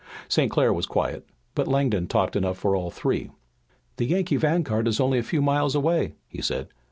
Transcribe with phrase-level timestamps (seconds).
[0.27, 0.49] St.
[0.49, 3.29] Clair was quiet, but Langdon talked enough for all three.
[3.97, 6.69] "The Yankee vanguard is only a few miles away," he said.